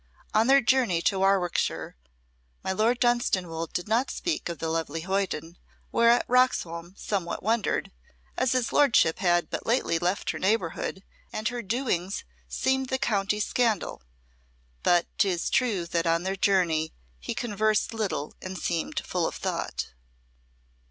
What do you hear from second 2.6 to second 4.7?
my Lord Dunstanwolde did not speak of the